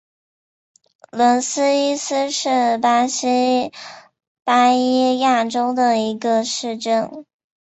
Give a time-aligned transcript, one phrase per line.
[1.11, 3.71] 伦索伊斯是巴西
[4.43, 7.27] 巴伊亚州的一个市镇。